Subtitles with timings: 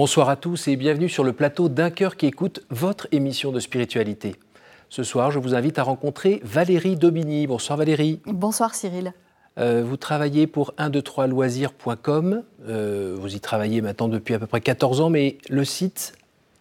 [0.00, 3.58] Bonsoir à tous et bienvenue sur le plateau d'un cœur qui écoute votre émission de
[3.58, 4.36] spiritualité.
[4.88, 7.48] Ce soir, je vous invite à rencontrer Valérie Daubigny.
[7.48, 8.20] Bonsoir Valérie.
[8.24, 9.12] Bonsoir Cyril.
[9.58, 12.44] Euh, vous travaillez pour 123loisirs.com.
[12.68, 16.12] Euh, vous y travaillez maintenant depuis à peu près 14 ans, mais le site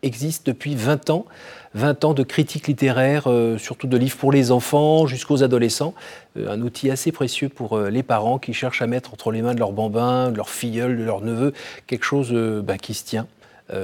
[0.04, 1.26] existe depuis 20 ans.
[1.74, 5.94] 20 ans de critique littéraire, euh, surtout de livres pour les enfants jusqu'aux adolescents.
[6.38, 9.42] Euh, un outil assez précieux pour euh, les parents qui cherchent à mettre entre les
[9.42, 11.54] mains de leurs bambins, de leurs filleuls, de leurs neveux,
[11.86, 12.34] quelque chose
[12.64, 13.28] bah, qui se tient,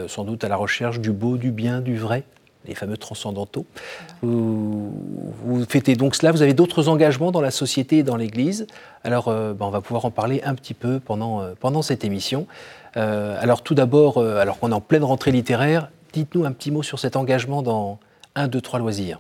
[0.07, 2.23] sans doute à la recherche du beau, du bien, du vrai
[2.65, 3.65] les fameux transcendantaux.
[4.21, 8.67] Vous, fêtez donc cela, vous avez d'autres engagements dans la société et dans l'Église?
[9.03, 12.47] Alors, bah, on va pouvoir en parler un petit peu pendant, pendant cette émission.
[12.95, 16.99] alors, tout d'abord, alors qu'on est en pleine rentrée littéraire, Dites-nous un petit mot sur
[16.99, 17.99] cet engagement dans
[18.35, 19.19] 1, 2, 3 loisirs.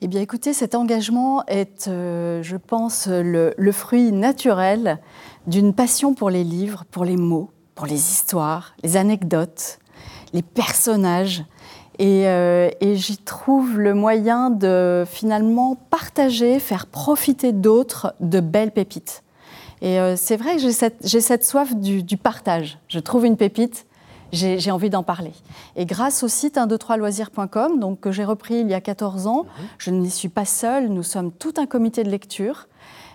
[0.00, 4.98] Eh bien, écoutez, cet engagement est, euh, je pense, le, fruit naturel
[5.46, 9.78] d'une passion pour les livres, pour les mots, pour les histoires, les anecdotes,
[10.32, 11.44] les personnages.
[11.98, 19.22] Et, euh, j'y trouve le moyen de finalement partager, faire profiter d'autres de belles pépites.
[19.82, 22.78] Et euh, c'est vrai que j'ai cette, soif du, du, partage.
[22.88, 23.86] Je trouve une pépite,
[24.32, 25.32] j'ai envie d'en parler.
[25.76, 29.66] Et grâce au site 123loisirs.com, donc que j'ai repris il y a 14 ans, mhm.
[29.78, 32.66] je n'y suis pas seule, nous sommes tout un comité de lecture.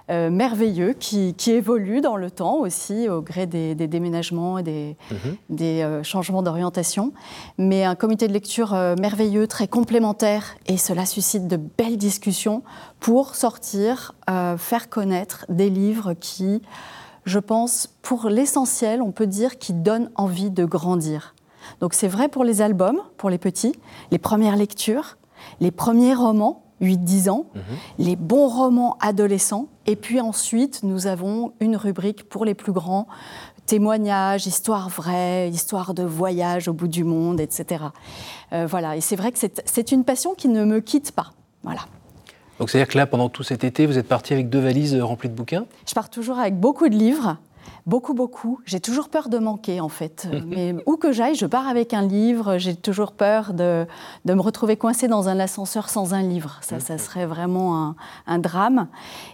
[0.10, 5.38] Euh, merveilleux qui, évolue dans le temps aussi au gré des, déménagements et des, mhm.
[5.60, 7.12] euh, changements d'orientation.
[7.58, 12.64] Mais un comité de lecture euh, merveilleux, très complémentaire et cela suscite de belles discussions
[13.02, 14.14] pour sortir,
[14.58, 16.62] faire connaître des livres qui
[17.28, 21.36] je pense, pour l'essentiel, on peut dire qu'il donne envie de grandir.
[21.82, 23.74] Donc c'est vrai pour les albums, pour les petits,
[24.12, 25.18] les premières lectures,
[25.60, 27.62] les premiers romans, 8-10 ans, mhm.
[28.00, 33.08] les bons romans adolescents, et puis ensuite nous avons une rubrique pour les plus grands,
[33.66, 37.86] témoignages, histoires vraies, histoires de voyage au bout du monde, etc.
[38.54, 41.34] Euh, voilà, et c'est vrai que c'est une passion qui ne me quitte pas.
[41.64, 41.82] Voilà.
[42.60, 45.04] Donc c'est-à-dire que là, pendant tout cet été, vous êtes parti avec deux valises euh,
[45.04, 47.38] remplies de bouquins Je pars toujours avec beaucoup de livres.
[47.86, 48.60] Beaucoup, beaucoup.
[48.66, 50.28] J'ai toujours peur de manquer, en fait.
[50.46, 52.58] Mais où que j'aille, je pars avec un livre.
[52.58, 53.86] J'ai toujours peur de,
[54.26, 56.60] de, me retrouver coincée dans un ascenseur sans un livre.
[56.62, 57.96] Ça, ça serait vraiment un,
[58.26, 58.88] un drame.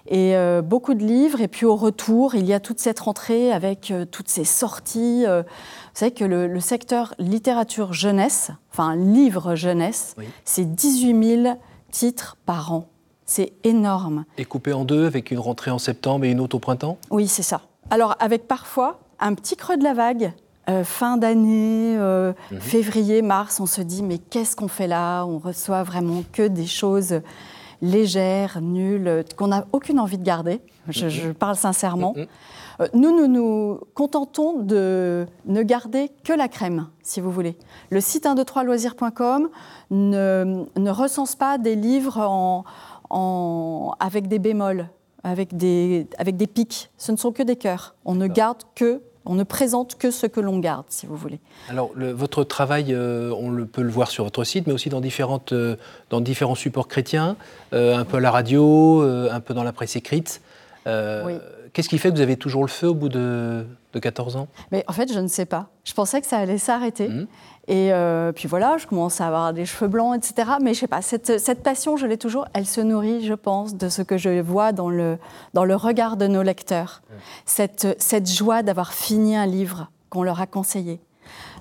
[0.07, 1.41] Et euh, beaucoup de livres.
[1.41, 5.25] Et puis au retour, il y a toute cette rentrée avec euh, toutes ces sorties.
[5.25, 5.44] vous
[5.94, 11.59] savez que le, secteur littérature jeunesse, enfin livre jeunesse, c'est 18 000
[11.91, 12.92] titres par an.
[13.25, 14.25] C'est énorme.
[14.38, 16.97] Et coupé en deux avec une rentrée en septembre et une autre au printemps?
[17.09, 17.61] Oui, c'est ça.
[17.89, 20.34] Alors avec parfois un petit creux de la vague,
[20.69, 22.59] euh, fin d'année, euh, mhm.
[22.59, 25.25] février, mars, on se dit mais qu'est-ce qu'on fait là?
[25.25, 27.22] On reçoit vraiment que des choses
[27.81, 30.61] légères, nulles, qu'on n'a aucune envie de garder.
[30.90, 31.34] Je, mhm.
[31.34, 32.13] parle sincèrement.
[32.16, 32.28] Mhm.
[32.79, 37.57] Euh, nous, nous nous contentons de ne garder que la crème, si vous voulez.
[37.89, 39.50] Le site 123loisirs.com
[39.91, 42.19] ne, ne recense pas des livres
[43.09, 44.88] en, avec des bémols,
[45.23, 46.89] avec des, avec des pics.
[46.97, 47.95] Ce ne sont que des cœurs.
[48.06, 51.40] On ne garde que on ne présente que ce que l'on garde, si vous voulez.
[51.69, 55.01] Alors, votre travail, euh, on le, peut le voir sur votre site, mais aussi dans,
[55.01, 55.78] différentes, euh,
[56.09, 57.38] dans différents supports chrétiens,
[57.73, 60.41] euh, un peu à la radio, un peu dans la presse écrite.
[61.73, 64.47] Qu'est-ce qui fait que vous avez toujours le feu au bout de, de 14 ans?
[64.72, 65.69] Mais en fait, je ne sais pas.
[65.84, 67.09] Je pensais que ça allait s'arrêter.
[67.09, 67.28] Mmh.
[67.67, 70.51] Et euh, puis voilà, je commence à avoir des cheveux blancs, etc.
[70.61, 72.45] Mais je sais pas, cette, cette passion, je l'ai toujours.
[72.53, 75.17] Elle se nourrit, je pense, de ce que je vois dans le,
[75.53, 77.01] dans le regard de nos lecteurs.
[77.45, 81.00] Cette, cette joie d'avoir fini un livre qu'on leur a conseillé.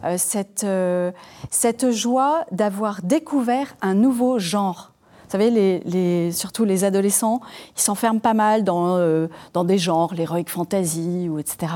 [0.04, 1.12] Euh, cette, euh,
[1.50, 4.91] cette joie d'avoir découvert un nouveau genre
[5.32, 7.40] savez, les, les, surtout les adolescents,
[7.76, 11.72] ils s'enferment pas mal dans, dans des genres, l'heroic fantasy, ou etc.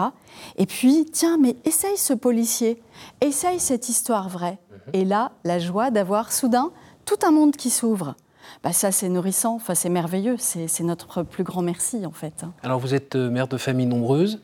[0.57, 2.81] Et puis, tiens, mais essaye ce policier,
[3.21, 4.59] essaye cette histoire vraie.
[4.71, 4.79] Mhm.
[4.93, 6.71] Et là, la joie d'avoir soudain
[7.07, 8.15] tout un monde qui s'ouvre.
[8.63, 12.45] Bah ça, c'est nourrissant, enfin, c'est merveilleux, c'est notre plus grand merci en fait.
[12.63, 14.41] Alors vous êtes euh, mère de famille nombreuse,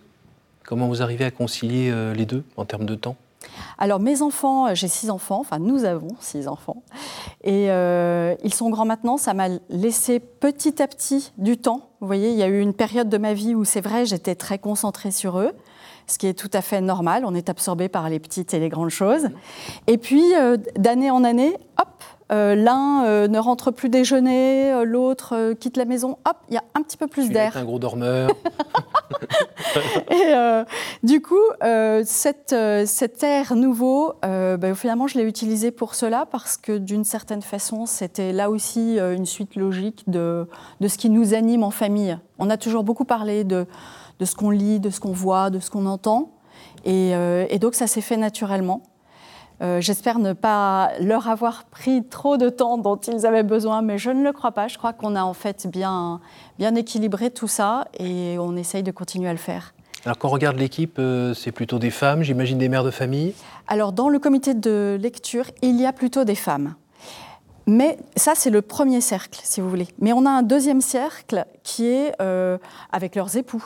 [0.65, 3.17] comment vous arrivez à concilier euh, les deux en termes de temps?
[3.79, 6.83] Alors mes enfants, euh, j'ai six enfants, enfin nous avons six enfants,
[7.45, 7.67] et
[8.45, 11.91] ils sont grands maintenant, ça m'a laissé petit à petit du temps.
[12.01, 14.35] Vous voyez, il y a eu une période de ma vie où c'est vrai, j'étais
[14.35, 15.53] très concentrée sur eux
[16.07, 17.25] ce qui est tout à fait normal.
[17.25, 19.29] On est absorbé par les petites et les grandes choses.
[19.87, 25.55] Et puis, euh, d'année en année, hop, euh, l'un euh, ne rentre plus déjeuner, l'autre
[25.55, 27.57] quitte la maison, hop, il y a un petit peu plus d'air.
[27.57, 28.31] un gros dormeur.
[30.11, 30.33] et
[31.03, 31.41] du coup,
[32.05, 32.55] cette,
[32.87, 37.87] cet air nouveau, ben, finalement, je l'ai utilisé pour cela parce que d'une certaine façon,
[37.87, 40.47] c'était là aussi une suite logique de,
[40.81, 42.19] de ce qui nous anime en famille.
[42.39, 43.67] On a toujours beaucoup parlé de
[44.23, 46.31] de ce qu'on lit, de ce qu'on voit, de ce qu'on entend.
[46.85, 48.83] Et, euh, donc ça s'est fait naturellement.
[49.63, 53.97] Euh, j'espère ne pas leur avoir pris trop de temps dont ils avaient besoin, mais
[53.97, 54.67] je ne le crois pas.
[54.67, 56.21] Je crois qu'on a en fait bien,
[56.59, 59.75] bien équilibré tout ça et on essaye de continuer à le faire.
[60.05, 63.35] Alors quand on regarde l'équipe, euh, c'est plutôt des femmes, j'imagine des mères de famille
[63.69, 66.75] Alors dans le comité de lecture, il y a plutôt des femmes.
[67.67, 69.87] Mais ça, c'est le premier cercle, si vous voulez.
[70.01, 72.59] Mais on a un deuxième cercle qui est euh,
[72.91, 73.65] avec leurs époux.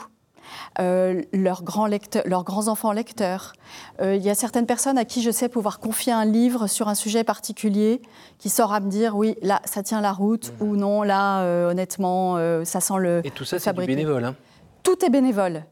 [0.79, 1.87] Euh, leurs, grands
[2.25, 3.53] leurs grands enfants lecteurs.
[4.01, 6.87] Euh, il y a certaines personnes à qui je sais pouvoir confier un livre sur
[6.87, 8.01] un sujet particulier
[8.37, 10.67] qui sort à me dire oui, là, ça tient la route mhm.
[10.67, 13.21] ou non, là, honnêtement, ça sent le.
[13.23, 14.25] Et tout ça, c'est bénévole.
[14.25, 14.35] Hein
[14.87, 15.65] tout est bénévole.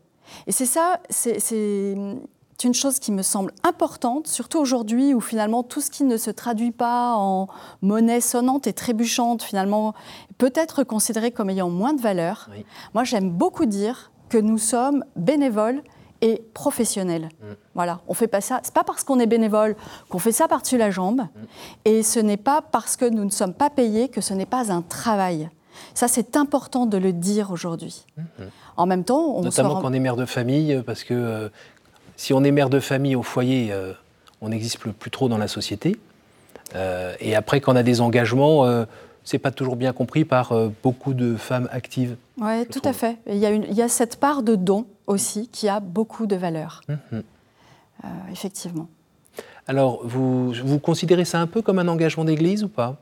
[0.45, 5.63] Et c'est ça, c'est c'est une chose qui me semble importante, surtout aujourd'hui où finalement
[5.63, 7.48] tout ce qui ne se traduit pas en
[7.81, 9.94] monnaie sonnante et trébuchante, finalement,
[10.38, 12.50] peut être considéré comme ayant moins de valeur.
[12.94, 15.81] Moi, j'aime beaucoup dire que nous sommes bénévoles
[16.22, 17.30] et professionnels.
[17.42, 17.45] Mm.
[17.75, 18.60] Voilà, on fait pas ça.
[18.63, 19.75] C'est pas parce qu'on est bénévole
[20.10, 21.27] qu'on fait ça par-dessus la jambe, mm.
[21.86, 24.72] et ce n'est pas parce que nous ne sommes pas payés que ce n'est pas
[24.72, 25.50] un travail.
[25.94, 28.06] Ça, c'est important de le dire aujourd'hui.
[28.18, 28.44] Mm-hmm.
[28.77, 31.50] En même temps, on notamment quand on est mère de famille, parce que euh,
[32.18, 33.94] si on est mère de famille au foyer, euh,
[34.42, 35.98] on n'existe plus, trop dans la société.
[36.75, 38.86] Euh, et après, quand on a des engagements, euh,
[39.25, 42.16] c'est pas toujours bien compris par beaucoup de femmes actives.
[42.39, 43.18] Oui, tout à fait.
[43.27, 46.36] Il y, a il y, a cette part de don aussi qui a beaucoup de
[46.36, 46.81] valeur.
[46.88, 47.24] Mhm.
[48.31, 48.88] effectivement.
[49.68, 52.98] Alors, vous, vous considérez ça un peu comme un engagement d'église ou pas?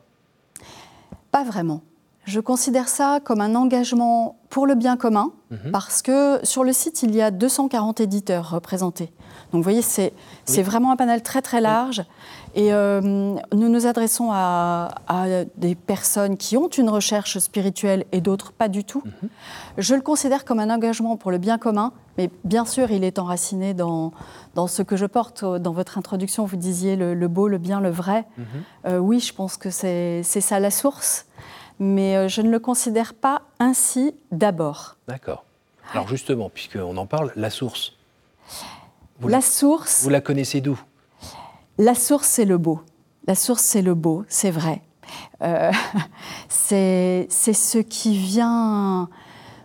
[1.32, 1.82] Pas vraiment.
[2.26, 5.72] Je considère ça comme un engagement pour le bien commun, mhm.
[5.72, 9.12] parce que sur le site, il y a 240 éditeurs représentés.
[9.52, 10.14] Donc vous voyez, c'est
[10.62, 12.04] vraiment un panel très très large.
[12.56, 14.90] Et euh, nous nous adressons à,
[15.58, 19.02] des personnes qui ont une recherche spirituelle et d'autres pas du tout.
[19.06, 19.30] Mhm.
[19.80, 23.18] Je le considère comme un engagement pour le bien commun, mais bien sûr, il est
[23.18, 24.14] enraciné dans,
[24.54, 25.44] dans ce que je porte.
[25.44, 28.26] Dans votre introduction, vous disiez le, beau, le bien, le vrai.
[28.38, 28.46] Mhm.
[28.86, 31.26] Euh, oui, je pense que c'est ça la source
[31.80, 34.96] mais euh, je ne le considère pas ainsi d'abord.
[35.08, 35.44] D'accord.
[35.92, 37.94] Alors justement, puisqu'on en parle, la source.
[39.22, 40.04] la, source.
[40.04, 40.80] Vous la connaissez d'où?
[41.78, 42.82] La source, c'est le beau.
[43.28, 44.82] La source, c'est le beau, c'est vrai.
[45.42, 45.72] Euh,
[46.50, 49.10] c'est ce qui vient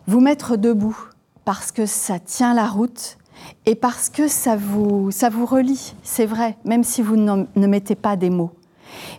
[0.06, 0.99] vous mettre debout
[1.44, 3.19] parce que ça tient la route
[3.66, 7.94] et parce que ça vous, ça vous relie, c'est vrai, même si vous ne mettez
[7.94, 8.52] pas des mots.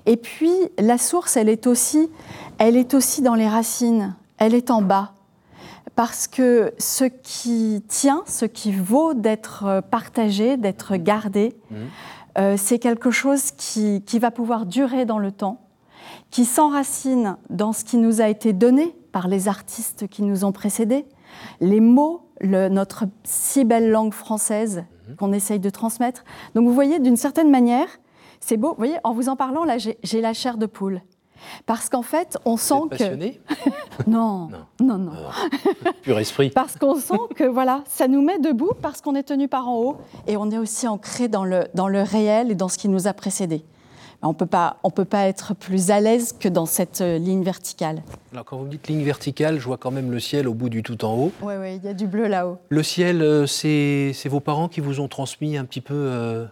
[0.06, 2.10] Et puis, la source, elle est aussi,
[2.58, 5.14] elle est aussi dans les racines, elle est en bas.
[5.96, 11.76] Parce que ce qui tient, ce qui vaut d'être partagé, d'être gardé, mmh.
[12.40, 15.62] Euh, c'est quelque chose qui, va pouvoir durer dans le temps,
[16.32, 20.52] qui s'enracine dans ce qui nous a été donné par les artistes qui nous ont
[20.52, 21.06] précédés,
[21.60, 25.16] les mots, notre si belle langue française mmh.
[25.16, 26.24] qu'on essaye de transmettre.
[26.56, 27.88] Donc vous voyez, d'une certaine manière,
[28.40, 31.02] c'est beau, vous voyez, en vous en parlant, là, j'ai la chair de poule.
[31.66, 34.10] Parce qu'en fait, on sent êtes passionné que.
[34.10, 34.50] non,
[34.80, 35.12] non, non.
[36.02, 36.50] Pur esprit.
[36.50, 39.78] parce qu'on sent que voilà, ça nous met debout parce qu'on est tenu par en
[39.78, 39.98] haut
[40.28, 43.08] et on est aussi ancré dans le, dans le réel et dans ce qui nous
[43.08, 43.64] a précédés.
[44.22, 47.42] On peut pas, on peut pas être plus à l'aise que dans cette euh, ligne
[47.42, 48.04] verticale.
[48.34, 50.68] Alors quand vous me dites ligne verticale, je vois quand même le ciel au bout
[50.68, 51.32] du tout en haut.
[51.42, 52.58] Oui, oui, il y a du bleu là-haut.
[52.68, 56.46] Le ciel, euh, c'est vos parents qui vous ont transmis un petit peu euh,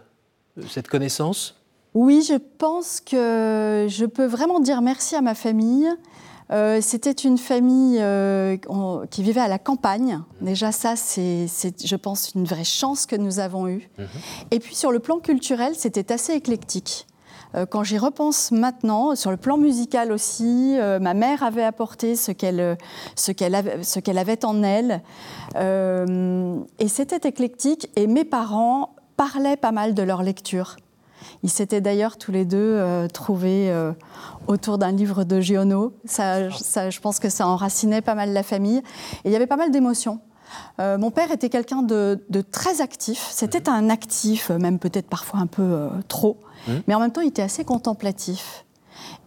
[0.66, 1.57] cette connaissance?
[1.94, 5.88] Oui, je pense que je peux vraiment dire merci à ma famille.
[6.50, 8.56] Euh, c'était une famille euh,
[9.10, 10.20] qui vivait à la campagne.
[10.40, 13.88] Déjà, ça, c'est, je pense, une vraie chance que nous avons eue.
[13.98, 14.06] Mhm.
[14.50, 17.06] Et puis, sur le plan culturel, c'était assez éclectique.
[17.54, 22.32] Euh, quand j'y repense maintenant, sur le plan musical aussi, ma mère avait apporté ce
[22.32, 22.78] qu'elle,
[23.14, 25.02] ce qu'elle, avait, ce qu'elle avait en elle.
[25.54, 27.90] et c'était éclectique.
[27.96, 30.76] Et mes parents parlaient pas mal de leur lecture.
[31.42, 33.92] Ils s'étaient d'ailleurs tous les deux euh, trouvés euh,
[34.46, 35.92] autour d'un livre de Giono.
[36.04, 38.78] Ça, je pense que ça enracinait pas mal la famille.
[38.78, 40.20] Et il y avait pas mal d'émotions.
[40.80, 42.18] Euh, mon père était quelqu'un de,
[42.50, 43.26] très actif.
[43.30, 43.76] C'était mhm.
[43.76, 46.38] un actif, même peut-être parfois un peu trop.
[46.66, 46.82] Mhm.
[46.86, 48.64] Mais en même temps, il était assez contemplatif.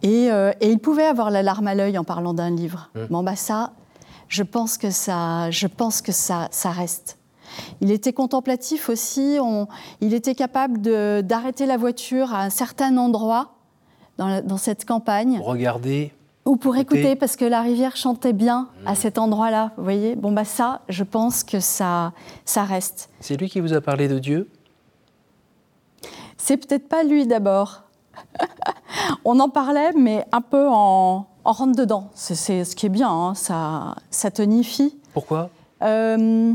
[0.02, 0.28] Et,
[0.60, 2.90] il pouvait avoir la larme à l'œil en parlant d'un livre.
[2.94, 3.06] Mhm.
[3.10, 3.72] Bon, bah ça,
[4.28, 7.18] je pense que ça, je pense que ça, ça reste.
[7.80, 9.38] Il était contemplatif aussi,
[10.00, 10.80] il était capable
[11.22, 13.54] d'arrêter la voiture à un certain endroit
[14.18, 15.38] dans, cette campagne.
[15.38, 16.12] Pour regarder
[16.44, 18.96] ou pour écouter, parce que la rivière chantait bien à mmh.
[18.96, 19.70] cet endroit-là.
[19.76, 22.12] Vous voyez Bon, bah ça, je pense que ça,
[22.44, 23.10] ça reste.
[23.20, 24.48] C'est lui qui vous a parlé de Dieu?
[26.36, 27.82] C'est peut-être pas lui d'abord.
[29.24, 32.10] On en parlait, mais un peu en, rentre dedans.
[32.14, 33.34] C'est ce qui est bien, hein.
[33.34, 34.96] ça, ça tonifie.
[35.14, 35.48] Pourquoi?
[35.82, 36.52] Euh,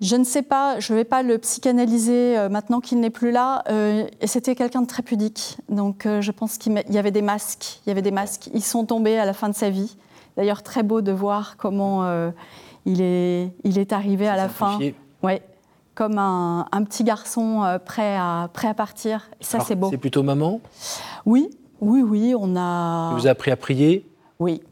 [0.00, 3.32] je ne sais pas, je ne vais pas le psychanalyser euh, maintenant qu'il n'est plus
[3.32, 3.64] là.
[3.68, 7.80] Euh, C'était quelqu'un de très pudique, donc euh, je pense qu'il y avait des masques.
[7.84, 8.48] Il y avait des masques.
[8.54, 9.96] Ils sont tombés à la fin de sa vie.
[10.36, 12.08] D'ailleurs, très beau de voir comment
[12.86, 14.78] il, est, il est arrivé à la fin.
[15.20, 15.42] Ouais,
[15.96, 19.30] comme un, un, petit garçon prêt, à, prêt à partir.
[19.40, 19.88] Ça, c'est beau.
[19.90, 20.60] C'est plutôt maman?
[21.26, 21.50] Oui,
[21.80, 22.36] oui, oui.
[22.38, 23.10] On a.
[23.10, 24.06] Il vous a appris à prier?
[24.38, 24.62] Oui,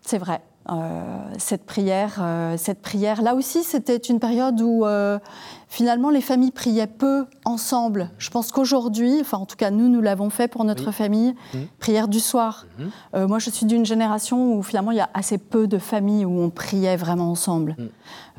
[0.00, 0.40] c'est vrai.
[0.68, 1.02] Euh,
[1.38, 3.22] cette prière, euh, cette prière.
[3.22, 5.20] Là aussi, c'était une période où euh,
[5.68, 8.10] finalement les familles priaient peu ensemble.
[8.18, 10.92] Je pense qu'aujourd'hui, enfin en tout cas nous, nous l'avons fait pour notre Oui.
[10.92, 11.58] famille, Mmh.
[11.78, 12.66] prière du soir.
[12.80, 12.90] Mhm.
[13.14, 16.24] Euh, moi, je suis d'une génération où finalement il y a assez peu de familles
[16.24, 17.76] où on priait vraiment ensemble.
[17.78, 17.88] Mhm.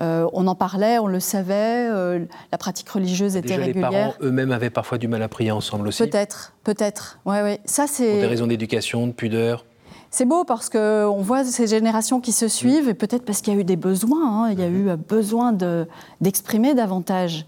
[0.02, 3.90] Euh, on en parlait, on le savait, euh, la pratique religieuse était Déjà, les régulière.
[3.90, 6.04] parents eux-mêmes avaient parfois du mal à prier ensemble aussi.
[6.04, 7.20] Peut-être, peut-être.
[7.26, 7.62] Ouais, ouais.
[7.64, 9.64] Ça, Pour des c'est raisons d'éducation, de pudeur.
[10.10, 13.58] C'est beau parce qu'on voit ces générations qui se suivent, et peut-être parce qu'il y
[13.58, 15.86] a eu des besoins, hein, il y a eu euh, besoin de-
[16.22, 17.46] d'exprimer davantage.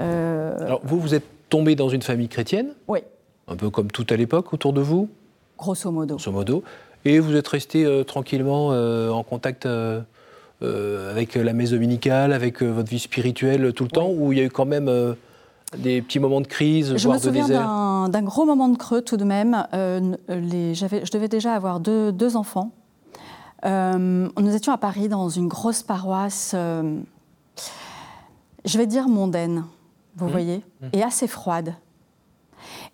[0.00, 3.00] Euh, Alors, vous, vous êtes tombé dans une famille chrétienne, oui,
[3.48, 5.08] un peu comme tout à l'époque autour de vous,
[5.58, 6.14] grosso modo.
[6.16, 6.62] grosso modo,
[7.04, 9.66] et vous êtes resté euh, tranquillement euh, en contact
[10.62, 14.44] avec la messe dominicale, avec votre vie spirituelle tout le temps, ou il y a
[14.44, 14.88] eu quand même
[15.76, 18.68] des petits moments de crise, Je voire me de souviens désert d'un d'un gros moment
[18.68, 19.66] de creux tout de même.
[19.74, 22.72] Euh, les- j'avais- je devais déjà avoir deux, deux enfants.
[23.64, 26.98] Euh, nous étions à Paris dans une grosse paroisse, euh,
[28.64, 29.64] je vais dire mondaine,
[30.16, 30.30] vous Mmh.
[30.30, 30.62] voyez,
[30.92, 31.74] et assez froide.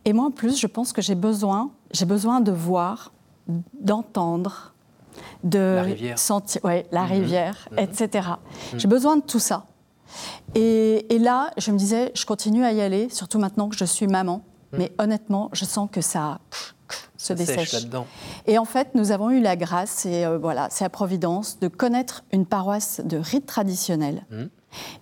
[0.04, 3.12] Et moi, en plus, je pense que j'ai besoin, j'ai besoin de voir,
[3.80, 4.72] d'entendre,
[5.44, 5.78] de
[6.16, 7.10] sentir, ouais, la Mhm.
[7.12, 8.28] rivière, etc.
[8.76, 9.64] J'ai besoin de tout ça.
[10.54, 13.84] Et, et là, je me disais, je continue à y aller, surtout maintenant que je
[13.84, 14.42] suis maman.
[14.72, 16.40] Mais honnêtement, je sens que ça
[17.16, 17.74] se dessèche.
[18.46, 21.68] Et en fait, nous avons eu la grâce, et euh, voilà, c'est à Providence, de
[21.68, 24.26] connaître une paroisse de rite traditionnel.
[24.30, 24.50] Mhm.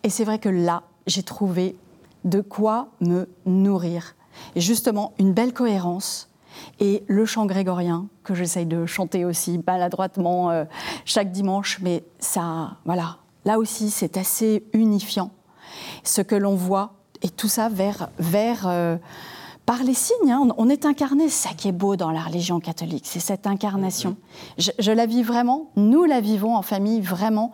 [0.04, 1.76] Et c'est vrai que là, j'ai trouvé
[2.24, 4.14] de quoi me nourrir.
[4.54, 6.30] Et justement, une belle cohérence.
[6.78, 10.64] Et le chant grégorien, que j'essaye de chanter aussi maladroitement euh,
[11.04, 15.30] chaque dimanche, mais ça, voilà, là aussi, c'est assez unifiant.
[16.02, 18.96] Ce que l'on voit, et tout ça vers, vers euh,
[19.66, 20.30] par les signes.
[20.30, 20.40] hein.
[20.58, 24.16] On, on est incarné, ça qui est beau dans la religion catholique, c'est cette incarnation.
[24.58, 27.52] Je, je la vis vraiment, nous la vivons en famille vraiment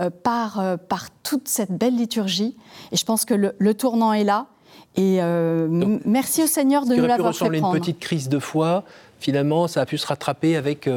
[0.00, 2.56] euh, par, euh, par toute cette belle liturgie.
[2.92, 4.46] Et je pense que le, le tournant est là.
[4.98, 5.20] Et
[6.06, 7.78] merci au Seigneur de Ce qui nous aurait pu l'avoir fait ressembler à une prendre.
[7.78, 8.82] petite crise de foi,
[9.20, 10.88] finalement, ça a pu se rattraper avec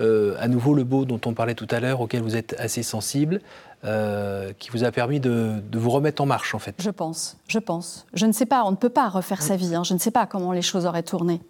[0.00, 3.40] à nouveau le beau dont on parlait tout à l'heure, auquel vous êtes assez sensible,
[3.84, 6.74] euh, qui vous a permis de, de vous remettre en marche, en fait.
[6.78, 8.06] Je pense, je pense.
[8.14, 9.74] Je ne sais pas, on ne peut pas refaire sa vie.
[9.74, 9.84] hein.
[9.84, 11.40] Je ne sais pas comment les choses auraient tourné.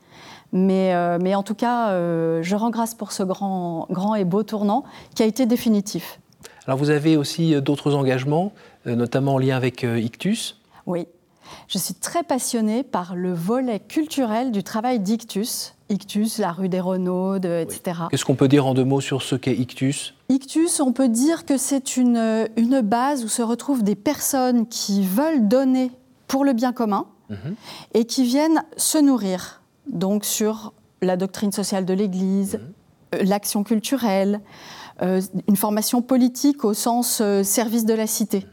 [0.53, 4.25] Mais, euh, mais en tout cas, euh, je rends grâce pour ce grand, grand et
[4.25, 4.85] beau tournant
[5.15, 6.21] qui a été définitif.
[6.67, 8.53] Alors, vous avez aussi euh, d'autres engagements,
[8.87, 10.61] euh, notamment en lien avec euh, Ictus.
[10.87, 11.09] Oui.
[11.69, 15.75] Je suis très passionnée par le volet culturel du travail d'Ictus.
[15.89, 18.01] Ictus, la rue des Renaud, de- etc.
[18.11, 20.15] Qu'est-ce qu'on peut dire en deux mots sur ce qu'est Ictus?
[20.29, 25.05] Ictus, on peut dire que c'est une, une base où se retrouvent des personnes qui
[25.05, 25.93] veulent donner
[26.27, 27.55] pour le bien commun Mhm.
[27.95, 29.61] et qui viennent se nourrir.
[29.91, 30.73] Donc sur
[31.03, 32.61] la doctrine sociale de l'Église,
[33.15, 34.41] euh, l'action culturelle,
[35.03, 38.47] euh, une formation politique au sens euh, service de la cité.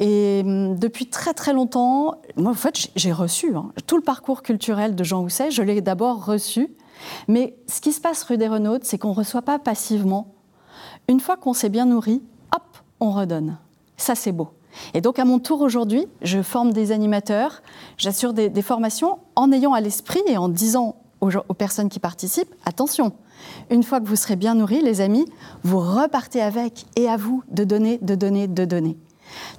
[0.00, 4.42] Et hum, depuis très très longtemps, moi en fait j'ai- reçu hein, tout le parcours
[4.42, 6.74] culturel de Jean Housset, je l'ai d'abord reçu.
[7.28, 10.34] Mais ce qui se passe rue des Renaud, c'est qu'on ne reçoit pas passivement.
[11.08, 12.22] Une fois qu'on s'est bien nourri,
[12.54, 12.62] hop,
[12.98, 13.58] on redonne.
[13.96, 14.48] Ça c'est beau.
[14.94, 17.62] Et donc à mon tour aujourd'hui, je forme des animateurs,
[17.98, 22.54] j'assure des, formations en ayant à l'esprit et en disant aux, aux personnes qui participent,
[22.64, 23.12] attention,
[23.68, 25.26] une fois que vous serez bien nourris, les amis,
[25.64, 28.96] vous repartez avec et à vous de donner, de donner, de donner.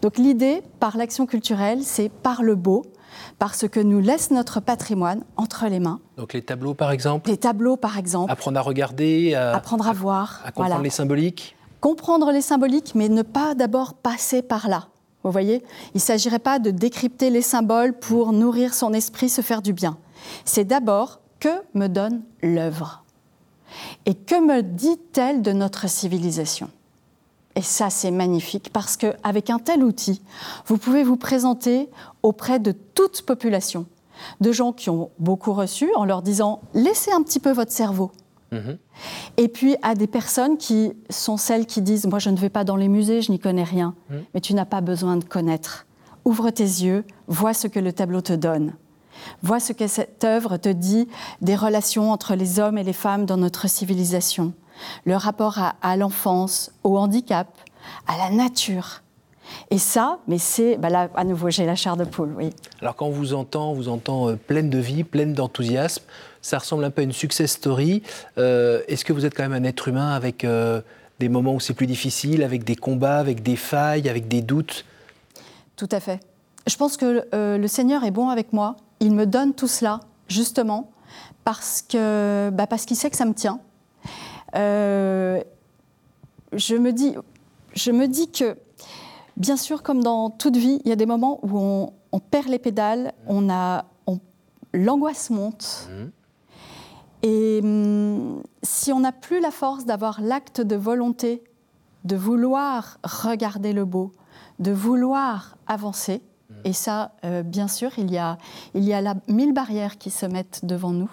[0.01, 2.83] Donc l'idée, par l'action culturelle, c'est par le beau,
[3.39, 5.99] par ce que nous laisse notre patrimoine entre les mains.
[6.17, 9.93] Donc, les tableaux, par exemple Les tableaux, par exemple, Apprendre à regarder, à, apprendre à
[9.93, 10.41] voir.
[10.43, 10.83] à comprendre voilà.
[10.83, 14.87] les symboliques Comprendre les symboliques, mais ne pas d'abord passer par là.
[15.23, 15.63] Vous voyez
[15.93, 19.73] Il ne s'agirait pas de décrypter les symboles pour nourrir son esprit, se faire du
[19.73, 19.97] bien.
[20.45, 23.03] C'est d'abord que me donne l'œuvre
[24.05, 26.69] Et que me dit-elle de notre civilisation?
[27.55, 30.21] Et ça, c'est magnifique parce qu'avec un tel outil,
[30.67, 31.89] vous pouvez vous présenter
[32.23, 33.85] auprès de toute population,
[34.39, 38.11] de gens qui ont beaucoup reçu en leur disant laissez un petit peu votre cerveau.
[38.51, 38.77] Mhm.
[39.37, 42.63] Et puis à des personnes qui sont celles qui disent Moi, je ne vais pas
[42.63, 43.95] dans les musées, je n'y connais rien.
[44.09, 44.15] Mm.
[44.33, 45.85] Mais tu n'as pas besoin de connaître.
[46.25, 48.73] Ouvre tes yeux, vois ce que le tableau te donne.
[49.41, 51.07] Vois ce que cette œuvre te dit
[51.41, 54.53] des relations entre les hommes et les femmes dans notre civilisation,
[55.05, 57.47] le rapport à, à l'enfance, au handicap,
[58.07, 59.01] à la nature.
[59.69, 62.51] Et ça, mais c'est, bah là, à nouveau, j'ai la chair de poule, oui.
[62.81, 66.03] Alors quand on vous entend, on vous entend euh, pleine de vie, pleine d'enthousiasme.
[66.41, 68.01] Ça ressemble un peu à une success story.
[68.37, 70.81] Euh, est-ce que vous êtes quand même un être humain avec euh,
[71.19, 74.85] des moments où c'est plus difficile, avec des combats, avec des failles, avec des doutes?
[75.75, 76.19] Tout à fait.
[76.67, 78.77] Je pense que le Seigneur est bon avec moi.
[78.99, 80.91] Il me donne tout cela, justement,
[81.43, 83.59] parce que bah parce qu'il sait que ça me tient.
[84.53, 85.43] Je
[86.75, 87.15] me dis,
[87.73, 88.57] je me dis que
[89.37, 92.59] Bien sûr, comme dans toute vie, il y a des moments où on, perd les
[92.59, 93.85] pédales, on a,
[94.73, 95.89] l'angoisse monte.
[95.89, 96.11] Mhm.
[97.23, 101.43] Et hum, si on n'a plus la force d'avoir l'acte de volonté,
[102.03, 104.11] de vouloir regarder le beau,
[104.59, 106.21] de vouloir avancer,
[106.63, 108.37] et ça, euh, bien sûr, il y a,
[108.75, 111.11] il y a là mille barrières qui se mettent devant nous.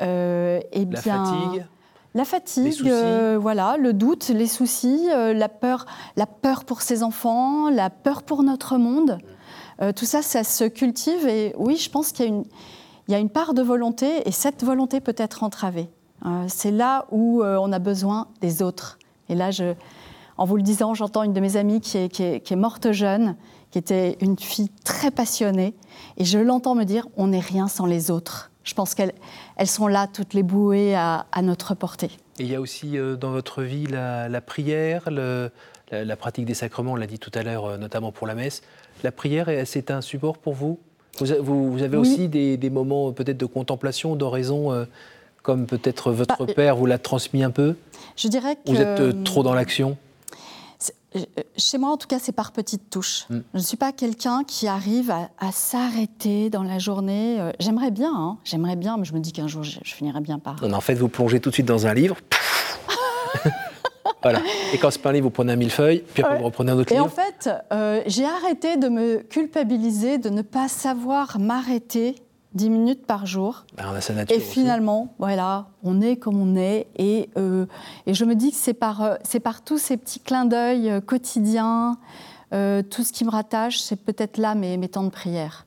[0.00, 1.66] Euh, et la bien, fatigue
[2.14, 5.84] la fatigue, euh, voilà, le doute, les soucis, euh, la peur,
[6.16, 9.18] la peur pour ses enfants, la peur pour notre monde.
[9.82, 12.44] Euh, tout ça, ça se cultive et oui, je pense qu'il y a une,
[13.08, 15.90] il y a une part de volonté et cette volonté peut être entravée.
[16.46, 18.98] c'est là où on a besoin des autres.
[19.28, 19.74] Et là, je,
[20.38, 23.36] en vous le disant, j'entends une de mes amies qui est, qui est morte jeune,
[23.70, 25.74] qui était une fille très passionnée,
[26.16, 28.52] et je l'entends me dire, on n'est rien sans les autres.
[28.62, 29.12] Je pense qu'elles
[29.56, 32.10] elles sont là, toutes les bouées à, notre portée.
[32.38, 36.92] Et il y a aussi euh, dans votre vie la, prière, la, pratique des sacrements,
[36.92, 38.62] on l'a dit tout à l'heure, euh, notamment pour la messe.
[39.02, 40.78] La prière, c'est un support pour vous?
[41.20, 44.84] Vous, avez aussi des, moments peut-être de contemplation, d'oraison, euh,
[45.42, 47.76] comme peut-être votre bah, père vous l'a transmis un peu?
[48.16, 48.70] Je dirais que...
[48.70, 49.90] Vous êtes trop dans l'action?
[49.90, 50.03] euh,
[51.56, 53.26] chez moi, en tout cas, c'est par petites touches.
[53.30, 53.38] Mm.
[53.52, 57.40] Je ne suis pas quelqu'un qui arrive à, s'arrêter dans la journée.
[57.40, 60.38] Euh, j'aimerais bien, hein, j'aimerais bien, mais je me dis qu'un jour, je, finirai bien
[60.38, 60.56] par.
[60.62, 62.16] en fait, vous plongez tout de suite dans un livre.
[64.22, 64.40] voilà.
[64.72, 66.78] Et quand c'est pas un livre, vous prenez un millefeuille, puis après, vous reprenez un
[66.78, 67.04] autre livre.
[67.04, 72.16] Et en fait, euh, j'ai arrêté de me culpabiliser, de ne pas savoir m'arrêter
[72.54, 73.64] 10 minutes par jour.
[73.76, 73.92] Ben,
[74.30, 76.86] et finalement, voilà, on est comme on est.
[76.96, 77.66] Et, euh,
[78.06, 80.90] et je me dis que c'est par, euh, c'est par tous ces petits clins d'œil
[80.90, 81.98] euh, quotidiens,
[82.52, 85.66] tout ce qui me rattache, c'est peut-être là mes, mes temps de prière.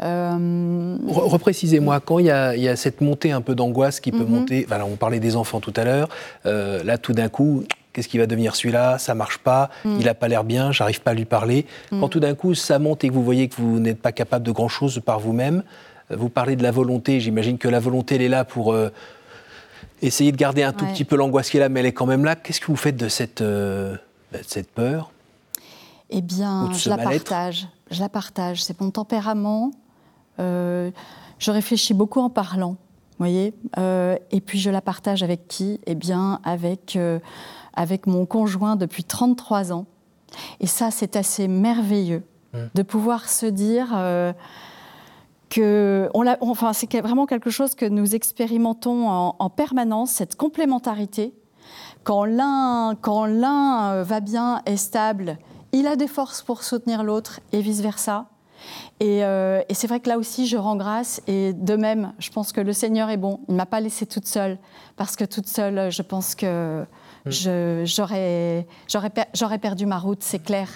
[0.00, 4.24] Reprécisez-moi, quand il y, a, il y, a, cette montée un peu d'angoisse qui peut
[4.24, 4.30] mhm.
[4.30, 6.08] monter, voilà, on parlait des enfants tout à l'heure,
[6.46, 8.98] là tout d'un coup, qu'est-ce qui va devenir celui-là?
[8.98, 9.96] Ça marche pas, mhm.
[10.00, 11.66] il n'a pas l'air bien, j'arrive pas à lui parler.
[11.92, 12.00] Mhm.
[12.00, 14.46] Quand tout d'un coup ça monte et que vous voyez que vous n'êtes pas capable
[14.46, 15.62] de grand-chose par vous-même,
[16.10, 18.90] vous parlez de la volonté, j'imagine que la volonté, elle est là pour euh,
[20.02, 22.06] essayer de garder un tout petit peu l'angoisse qui est là, mais elle est quand
[22.06, 22.36] même là.
[22.36, 23.96] Qu'est-ce que vous faites de cette, euh,
[24.46, 25.10] cette peur
[26.10, 27.68] Eh bien, je la partage.
[27.90, 28.62] Je la partage.
[28.62, 29.70] C'est mon tempérament.
[30.40, 30.90] Euh,
[31.38, 32.76] je réfléchis beaucoup en parlant,
[33.18, 33.54] voyez.
[33.76, 35.80] et puis je la partage avec qui?
[35.86, 36.98] Eh bien, avec,
[37.74, 39.86] avec mon conjoint depuis 33 ans.
[40.60, 42.58] Et ça, c'est assez merveilleux mmh.
[42.74, 43.94] de pouvoir se dire
[45.58, 51.34] on enfin, c'est vraiment quelque chose que nous expérimentons en, permanence, cette complémentarité.
[52.02, 55.38] Quand l'un, quand l'un euh, va bien, est stable,
[55.72, 58.26] il a des forces pour soutenir l'autre et vice-versa.
[59.02, 61.20] Euh, et, c'est vrai que là aussi, je rends grâce.
[61.26, 63.40] Et de même, je pense que le Seigneur est bon.
[63.48, 64.58] Il ne m'a pas laissée toute seule.
[64.96, 66.84] Parce que toute seule, je pense que
[67.26, 67.84] mm.
[67.84, 70.68] j'aurais, j'aurais, perdu ma route, c'est clair.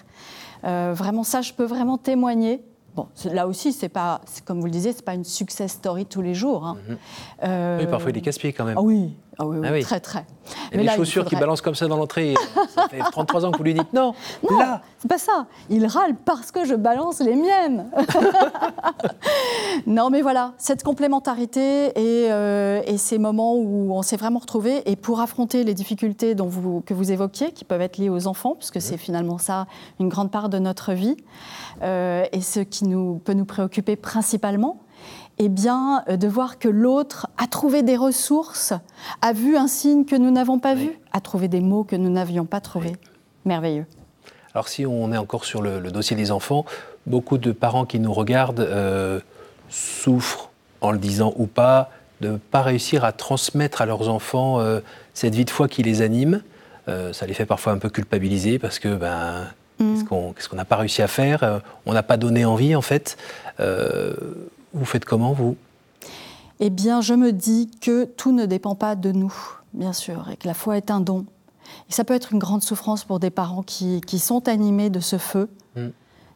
[0.64, 2.62] Euh, vraiment, ça, je peux vraiment témoigner
[2.98, 6.20] Bon, là aussi, c'est pas, comme vous le disiez, c'est pas une success story tous
[6.20, 6.66] les jours.
[6.66, 6.76] Hein.
[6.88, 7.78] Mhm.
[7.78, 8.76] oui, parfois il est casse-pied quand même.
[8.76, 10.26] Ah oui, ah oui, ah très, très.
[10.72, 12.34] Et les chaussures qui balancent comme ça dans l'entrée,
[12.74, 14.14] ça fait 33 ans que vous lui dites non,
[14.48, 15.46] non là c'est pas ça.
[15.70, 17.88] Il râle parce que je balance les miennes.
[19.86, 24.96] non, mais voilà, cette complémentarité euh, et, ces moments où on s'est vraiment retrouvés, et
[24.96, 28.56] pour affronter les difficultés dont vous, que vous évoquiez, qui peuvent être liées aux enfants,
[28.56, 29.66] puisque c'est finalement ça
[30.00, 31.16] une grande part de notre vie,
[31.82, 34.80] euh, et ce qui nous, peut nous préoccuper principalement,
[35.38, 38.72] eh bien, euh, de voir que l'autre a trouvé des ressources,
[39.22, 42.10] a vu un signe que nous n'avons pas vu, a trouvé des mots que nous
[42.10, 42.96] n'avions pas trouvés.
[43.44, 43.86] Merveilleux.
[44.54, 46.64] Alors si on est encore sur le, dossier des enfants,
[47.06, 49.20] beaucoup de parents qui nous regardent euh,
[49.68, 54.60] souffrent, en le disant ou pas, de ne pas réussir à transmettre à leurs enfants
[54.60, 54.80] euh,
[55.14, 56.42] cette vie de foi qui les anime.
[57.12, 59.46] ça les fait parfois un peu culpabiliser parce que ben,
[59.78, 60.04] mm.
[60.34, 63.16] qu'est-ce qu'on n'a pas réussi à faire On n'a pas donné envie en fait.
[64.72, 65.56] Vous faites comment, vous?
[66.60, 69.32] Eh bien, je me dis que tout ne dépend pas de nous,
[69.74, 71.24] bien sûr, et que la foi est un don.
[71.88, 75.18] Et ça peut être une grande souffrance pour des parents qui, sont animés de ce
[75.18, 75.88] feu, mm.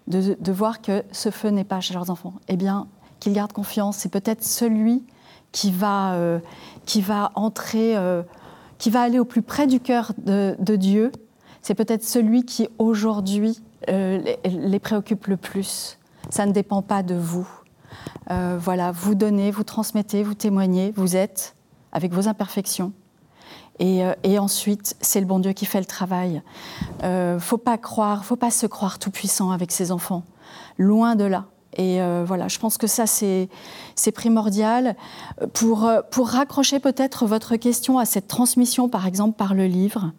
[0.07, 2.35] de, voir que ce feu n'est pas chez leurs enfants.
[2.49, 2.87] Eh bien,
[3.19, 3.97] qu'ils gardent confiance.
[3.99, 5.05] C'est peut-être celui
[5.51, 6.39] qui va, euh,
[6.87, 8.23] qui va entrer, euh,
[8.79, 11.11] qui va aller au plus près du cœur de, Dieu.
[11.63, 15.99] C'est peut-être celui qui aujourd'hui les, les préoccupe le plus.
[16.31, 17.49] Ça ne dépend pas de vous.
[18.29, 21.55] Voilà, vous donnez, vous transmettez, vous témoignez, vous êtes
[21.93, 22.93] avec vos imperfections.
[23.79, 26.43] Et, et ensuite, c'est le bon Dieu qui fait le travail.
[27.03, 30.25] Euh, faut pas croire, faut pas se croire tout puissant avec ses enfants.
[30.79, 31.47] Loin de là.
[31.77, 33.49] Et euh, voilà, je pense que ça, c'est
[34.15, 34.95] primordial.
[35.55, 35.89] Pour
[36.29, 40.13] raccrocher peut-être votre question à cette transmission, par exemple, par le livre,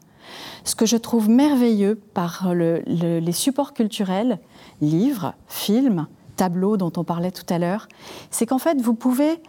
[0.64, 4.40] ce que je trouve merveilleux par les supports culturels,
[4.82, 7.88] livres, films, tableaux dont on parlait tout à l'heure,
[8.32, 9.42] c'est qu'en fait, vous pouvez,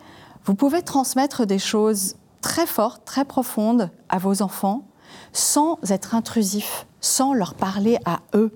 [0.44, 4.84] vous pouvez transmettre des choses très fortes, très profondes à vos enfants
[5.32, 8.52] sans être intrusif, sans leur parler à eux.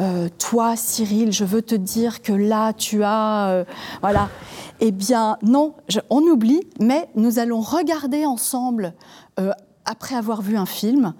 [0.00, 3.48] Euh, toi, Cyril, je veux te dire que là, tu as...
[3.50, 3.64] Euh,
[4.00, 4.28] voilà.
[4.80, 5.74] Eh bien, non,
[6.10, 8.94] on oublie, mais nous allons regarder ensemble,
[9.38, 9.52] euh,
[9.84, 11.14] après avoir vu un film,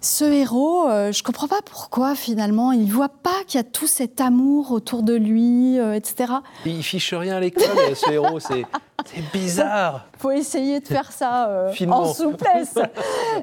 [0.00, 3.64] ce héros, je ne comprends pas pourquoi finalement, il ne voit pas qu'il y a
[3.64, 6.32] tout cet amour autour de lui, etc.
[6.66, 8.64] Il fiche rien à l'école, ce héros, c'est
[9.06, 10.06] c'est bizarre.
[10.14, 12.78] Il faut essayer de faire ça euh, en souplesse.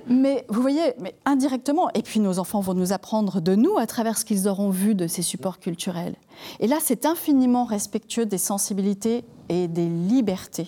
[0.08, 1.90] mais vous voyez, mais indirectement.
[1.94, 4.96] Et puis nos enfants vont nous apprendre de nous à travers ce qu'ils auront vu
[4.96, 6.16] de ces supports culturels.
[6.60, 10.68] Et là, c'est infiniment respectueux des sensibilités et des libertés.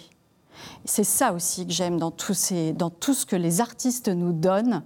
[0.85, 2.13] C'est ça aussi que j'aime dans,
[2.75, 4.83] dans tout ce que les artistes nous donnent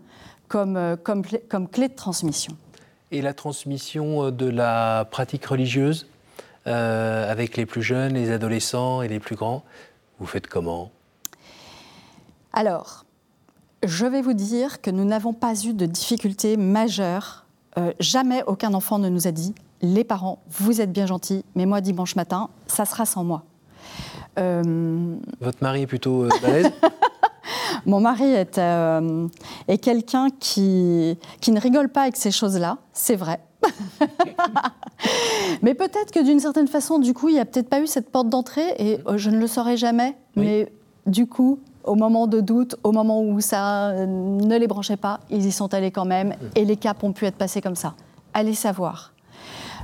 [0.48, 2.56] comme, euh, comme, comme clé de transmission.
[3.12, 6.08] Et la transmission euh, de la pratique religieuse
[6.68, 9.64] avec les plus jeunes, les adolescents et les plus grands
[10.20, 10.92] vous faites comment?
[12.54, 13.06] Alors,
[13.84, 17.46] je vais vous dire que nous n'avons pas eu de difficultés majeures.
[17.78, 21.66] Euh, jamais aucun enfant ne nous a dit les parents, vous êtes bien gentils, mais
[21.66, 23.44] moi dimanche matin, ça sera sans moi.
[24.38, 26.72] Euh, Votre mari est plutôt euh, balèze?
[27.86, 28.60] Mon mari est,
[29.68, 33.40] est quelqu'un qui, qui ne rigole pas avec ces choses-là, c'est vrai.
[35.62, 38.10] mais peut-être que d'une certaine façon, du coup, il n'y a peut-être pas eu cette
[38.10, 40.16] porte d'entrée et euh, je ne le saurais jamais.
[40.36, 40.72] Mais
[41.06, 45.20] du coup, au moment de doute, au moment où ça euh, ne les branchait pas,
[45.30, 47.96] ils y sont allés quand même et les caps ont pu être passés comme ça.
[48.34, 49.14] Allez savoir.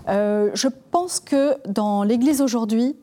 [0.09, 2.95] Euh, je pense que dans l'Église aujourd'hui,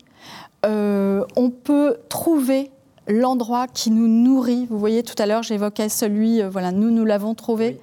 [0.64, 2.70] on peut trouver
[3.06, 4.66] l'endroit qui nous nourrit.
[4.68, 7.80] Vous voyez, tout à l'heure, j'évoquais celui, voilà, nous, nous l'avons trouvé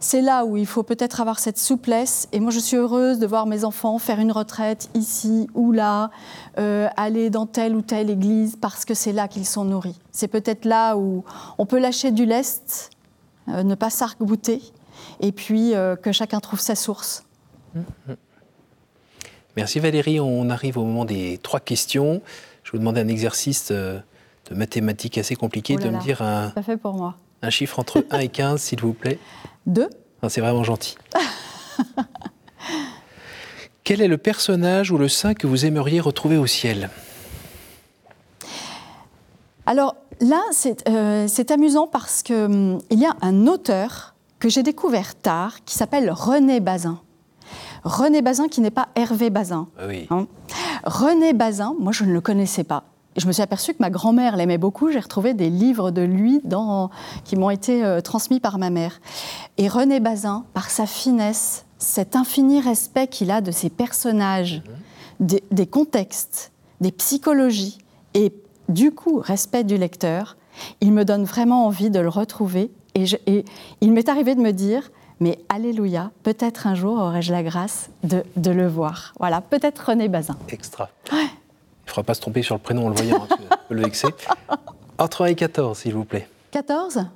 [0.00, 2.28] c'est là où il faut peut-être avoir cette souplesse.
[2.32, 6.10] Et moi, je suis heureuse de voir mes enfants faire une retraite ici ou là,
[6.58, 9.98] euh, aller dans telle ou telle église, parce que c'est là qu'ils sont nourris.
[10.12, 11.24] C'est peut-être là où
[11.58, 12.90] on peut lâcher du lest,
[13.48, 14.62] euh, ne pas s'arc-bouter,
[15.20, 17.24] et puis euh, que chacun trouve sa source.
[19.58, 20.20] Merci Valérie.
[20.20, 22.22] On arrive au moment des trois questions.
[22.62, 24.00] Je vous demander un exercice de
[24.52, 27.16] mathématiques assez compliqué, oh de me dire un, fait pour moi.
[27.42, 29.18] un chiffre entre 1 et 15, s'il vous plaît.
[29.66, 29.88] Deux
[30.28, 30.96] C'est vraiment gentil.
[33.82, 36.88] Quel est le personnage ou le saint que vous aimeriez retrouver au ciel?
[39.66, 44.62] Alors là, c'est euh, amusant parce qu'il hum, il y a un auteur que j'ai
[44.62, 47.00] découvert tard qui s'appelle René Bazin.
[47.84, 49.68] René Bazin qui n'est pas Hervé Bazin.
[49.78, 50.06] Ah oui.
[50.10, 50.26] Hein.
[50.84, 52.84] René Bazin, moi je ne le connaissais pas
[53.18, 54.90] je me suis aperçue que ma grand-mère l'aimait beaucoup.
[54.90, 56.90] J'ai retrouvé des livres de lui dans,
[57.24, 59.00] qui m'ont été euh, transmis par ma mère.
[59.56, 64.62] Et René Bazin, par sa finesse, cet infini respect qu'il a de ses personnages,
[65.20, 65.38] mhm.
[65.50, 67.78] des, contextes, des psychologies,
[68.14, 68.32] et
[68.68, 70.36] du coup, respect du lecteur,
[70.80, 72.70] il me donne vraiment envie de le retrouver.
[72.94, 73.44] Et, et
[73.80, 78.22] il m'est arrivé de me dire, mais alléluia, peut-être un jour aurai-je la grâce de,
[78.36, 79.14] de, le voir.
[79.18, 80.36] Voilà, peut-être René Bazin.
[80.48, 80.88] Extra.
[81.10, 81.26] Il ne
[81.86, 84.08] faudra pas se tromper sur le prénom en le voyant, hein, peut le vexer.
[84.98, 86.28] Entre 1 et 14, s'il vous plaît.
[86.52, 87.06] 14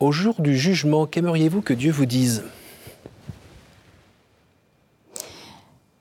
[0.00, 2.44] Au jour du jugement, qu'aimeriez-vous que Dieu vous dise?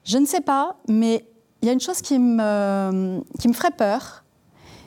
[0.04, 1.26] Je ne sais pas, mais
[1.62, 4.24] il y a une chose qui me, qui me ferait peur,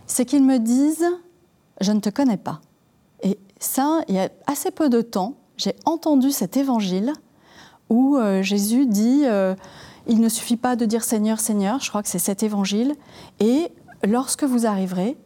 [0.07, 1.05] c'est qu'il me dise
[1.81, 2.61] Je ne te connais pas.
[3.23, 7.13] Et ça, il y a assez peu de temps, j'ai entendu cet évangile
[7.89, 9.55] où euh, Jésus dit euh,
[10.07, 12.95] il ne suffit pas de dire Seigneur, Seigneur, je crois que c'est cet évangile.
[13.41, 13.69] Et
[14.05, 15.17] lorsque vous arriverez,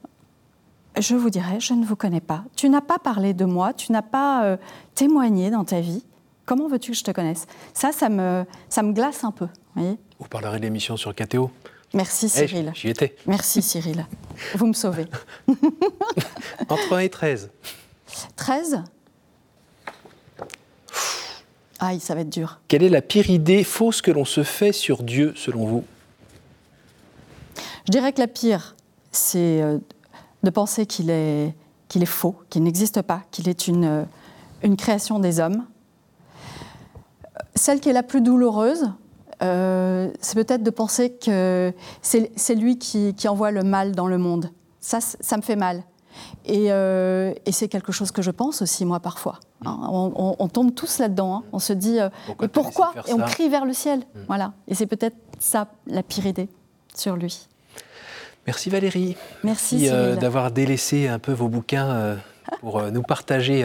[0.98, 2.44] je vous dirai, je ne vous connais pas.
[2.56, 4.56] Tu n'as pas parlé de moi, tu n'as pas euh,
[4.94, 6.04] témoigné dans ta vie.
[6.46, 7.46] Comment veux-tu que je te connaisse?
[7.74, 9.48] Ça, ça me, ça me glace un peu.
[9.74, 9.98] Voyez?
[10.18, 11.50] Vous parlerez de l'émission sur KTO
[11.92, 12.72] Merci eh, Cyril.
[12.74, 13.16] J'y étais.
[13.26, 14.06] Merci Cyril.
[14.54, 15.06] Vous me sauvez.
[16.68, 17.50] Entre 1 et 13.
[18.36, 18.82] 13
[21.82, 22.60] Aïe, ça va être dur.
[22.68, 25.84] Quelle est la pire idée fausse que l'on se fait sur Dieu, selon vous?
[27.86, 28.76] Je dirais que la pire,
[29.12, 29.78] c'est euh,
[30.42, 31.54] de penser qu'il est,
[31.88, 34.06] qu'il est faux, qu'il n'existe pas, qu'il est une,
[34.62, 35.64] une création des hommes.
[37.54, 38.90] Celle qui est la plus douloureuse,
[39.42, 44.50] euh, c'est peut-être de penser que c'est lui qui, envoie le mal dans le monde.
[44.80, 45.82] Ça, ça me fait mal.
[46.48, 49.38] Euh, et, c'est quelque chose que je pense aussi, moi, parfois.
[49.64, 49.78] Hein.
[49.90, 51.36] on, tombe tous là-dedans.
[51.36, 51.42] Hein.
[51.52, 54.00] On se dit, pourquoi, pourquoi Et on crie vers le ciel.
[54.00, 54.18] Mm.
[54.26, 54.52] Voilà.
[54.68, 56.48] Et c'est peut-être ça, la pire idée
[56.94, 57.46] sur lui.
[58.46, 59.16] Merci Valérie.
[59.44, 62.16] Merci, euh, d'avoir délaissé un peu vos bouquins
[62.60, 63.64] pour nous partager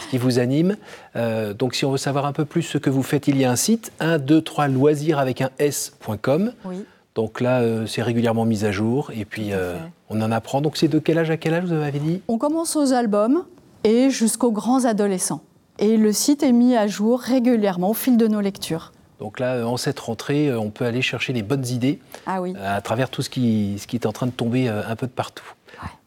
[0.00, 0.76] ce qui vous anime.
[1.16, 3.44] Euh, donc si on veut savoir un peu plus ce que vous faites, il y
[3.44, 6.52] a un site 1, 2, 3 loisirs avec un s.com.
[6.64, 6.84] Oui.
[7.16, 9.74] Donc là, euh, c'est régulièrement mis à jour et puis euh,
[10.10, 10.60] on en apprend.
[10.60, 12.20] Donc c'est de quel âge à quel âge vous avez dit?
[12.28, 13.44] On commence aux albums
[13.84, 15.40] et jusqu'aux grands adolescents.
[15.78, 18.92] Et le site est mis à jour régulièrement au fil de nos lectures.
[19.18, 22.52] Donc là, en cette rentrée, on peut aller chercher les bonnes idées ah oui.
[22.62, 25.12] à travers tout ce qui, ce qui est en train de tomber un peu de
[25.12, 25.54] partout.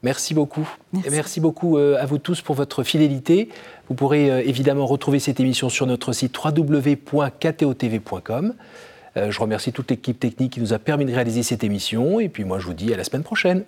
[0.03, 0.69] Merci beaucoup.
[0.93, 1.07] Merci.
[1.07, 3.49] Et merci beaucoup à vous tous pour votre fidélité.
[3.89, 7.13] Vous pourrez euh, évidemment retrouver cette émission sur notre site www.ktotv.com.
[9.17, 12.19] Euh, je remercie toute l'équipe technique qui nous a permis de réaliser cette émission.
[12.19, 13.63] Et puis moi, je vous dis à la semaine prochaine.